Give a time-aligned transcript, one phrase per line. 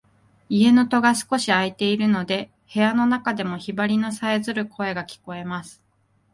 [0.49, 5.79] 家の戸が少し開いているので、部屋の中でもヒバリのさえずる声が聞こえます。